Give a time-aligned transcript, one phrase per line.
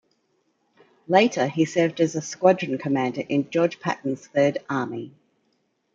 [1.07, 5.13] Later, he served as a squadron commander in George Patton's Third Army.